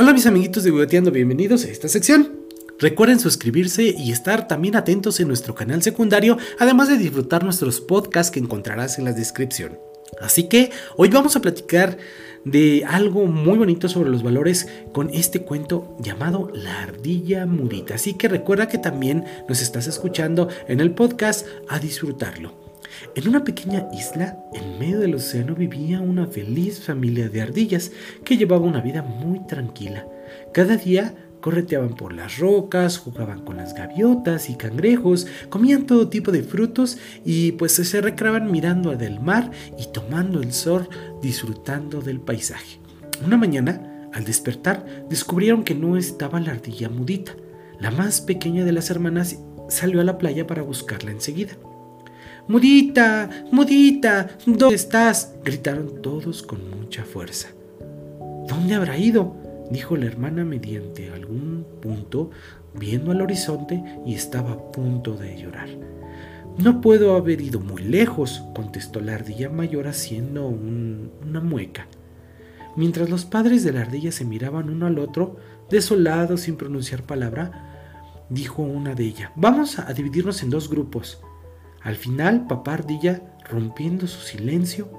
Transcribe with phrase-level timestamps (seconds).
[0.00, 2.46] Hola mis amiguitos de Gugateando, bienvenidos a esta sección.
[2.78, 8.30] Recuerden suscribirse y estar también atentos en nuestro canal secundario, además de disfrutar nuestros podcasts
[8.30, 9.76] que encontrarás en la descripción.
[10.20, 11.98] Así que hoy vamos a platicar
[12.44, 17.96] de algo muy bonito sobre los valores con este cuento llamado La ardilla murita.
[17.96, 22.67] Así que recuerda que también nos estás escuchando en el podcast a disfrutarlo.
[23.14, 27.92] En una pequeña isla, en medio del océano, vivía una feliz familia de ardillas
[28.24, 30.06] que llevaba una vida muy tranquila.
[30.52, 36.32] Cada día correteaban por las rocas, jugaban con las gaviotas y cangrejos, comían todo tipo
[36.32, 40.88] de frutos y pues se recreaban mirando al mar y tomando el sol,
[41.22, 42.80] disfrutando del paisaje.
[43.24, 47.32] Una mañana, al despertar, descubrieron que no estaba la ardilla mudita.
[47.80, 51.56] La más pequeña de las hermanas salió a la playa para buscarla enseguida.
[52.48, 55.34] Mudita, mudita, ¿dónde estás?
[55.44, 57.48] gritaron todos con mucha fuerza.
[58.48, 59.36] ¿Dónde habrá ido?
[59.70, 62.30] dijo la hermana mediante algún punto,
[62.72, 65.68] viendo al horizonte y estaba a punto de llorar.
[66.56, 71.86] No puedo haber ido muy lejos, contestó la ardilla mayor haciendo una mueca.
[72.76, 75.36] Mientras los padres de la ardilla se miraban uno al otro,
[75.68, 81.20] desolados sin pronunciar palabra, dijo una de ellas, vamos a dividirnos en dos grupos.
[81.88, 84.90] Al final, papá Ardilla, rompiendo su silencio,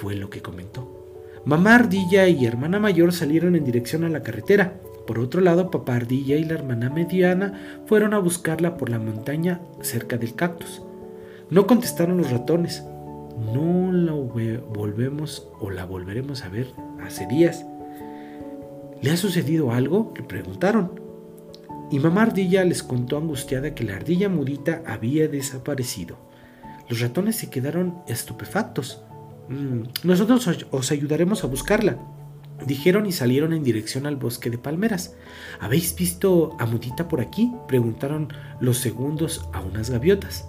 [0.00, 1.42] fue lo que comentó.
[1.44, 4.74] Mamá Ardilla y hermana mayor salieron en dirección a la carretera.
[5.08, 9.60] Por otro lado, papá Ardilla y la hermana mediana fueron a buscarla por la montaña
[9.80, 10.82] cerca del cactus.
[11.50, 12.84] No contestaron los ratones.
[13.52, 16.68] No la volvemos o la volveremos a ver
[17.04, 17.66] hace días.
[19.02, 20.14] ¿Le ha sucedido algo?
[20.16, 20.92] Le preguntaron.
[21.90, 26.24] Y mamá ardilla les contó angustiada que la ardilla mudita había desaparecido.
[26.88, 29.02] Los ratones se quedaron estupefactos.
[29.48, 31.98] Mm, nosotros os ayudaremos a buscarla,
[32.64, 35.14] dijeron y salieron en dirección al bosque de palmeras.
[35.60, 37.52] ¿Habéis visto a Mudita por aquí?
[37.68, 40.48] preguntaron los segundos a unas gaviotas.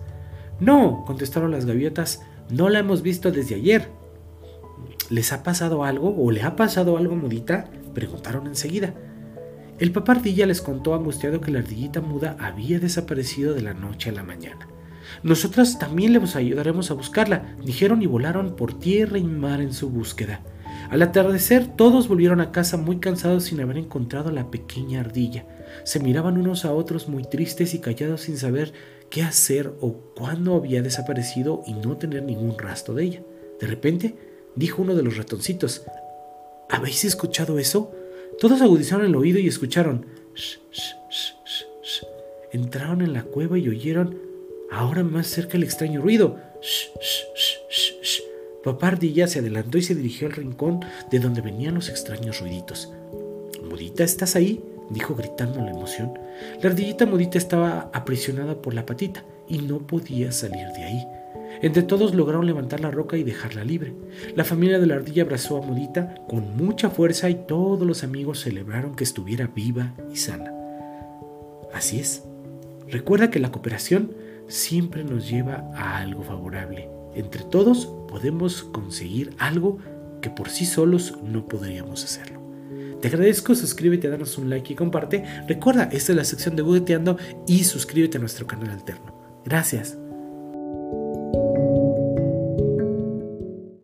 [0.60, 3.90] No, contestaron las gaviotas, no la hemos visto desde ayer.
[5.10, 7.70] ¿Les ha pasado algo o le ha pasado algo a Mudita?
[7.94, 8.94] preguntaron enseguida.
[9.80, 14.14] El papardilla les contó angustiado que la ardillita muda había desaparecido de la noche a
[14.14, 14.68] la mañana.
[15.24, 19.90] Nosotras también les ayudaremos a buscarla, dijeron y volaron por tierra y mar en su
[19.90, 20.42] búsqueda.
[20.90, 25.46] Al atardecer todos volvieron a casa muy cansados sin haber encontrado a la pequeña ardilla.
[25.84, 28.74] Se miraban unos a otros muy tristes y callados sin saber
[29.10, 33.22] qué hacer o cuándo había desaparecido y no tener ningún rastro de ella.
[33.60, 34.16] De repente
[34.56, 35.84] dijo uno de los ratoncitos,
[36.70, 37.92] ¿Habéis escuchado eso?
[38.40, 40.06] Todos agudizaron el oído y escucharon.
[42.52, 44.27] Entraron en la cueva y oyeron
[44.72, 46.38] ahora más cerca el extraño ruido.
[48.64, 52.92] Papá Ardilla se adelantó y se dirigió al rincón de donde venían los extraños ruiditos.
[53.64, 54.64] Mudita, ¿estás ahí?
[54.90, 56.18] dijo gritando la emoción.
[56.62, 61.08] La ardillita mudita estaba aprisionada por la patita y no podía salir de ahí.
[61.62, 63.94] Entre todos lograron levantar la roca y dejarla libre.
[64.36, 68.42] La familia de la ardilla abrazó a Mudita con mucha fuerza y todos los amigos
[68.42, 70.54] celebraron que estuviera viva y sana.
[71.74, 72.24] Así es.
[72.88, 74.12] Recuerda que la cooperación
[74.48, 76.90] siempre nos lleva a algo favorable.
[77.16, 79.78] Entre todos podemos conseguir algo
[80.22, 82.38] que por sí solos no podríamos hacerlo.
[83.02, 85.24] Te agradezco, suscríbete, danos un like y comparte.
[85.48, 89.14] Recuerda, esta es la sección de Budeteando y suscríbete a nuestro canal alterno.
[89.46, 89.98] Gracias.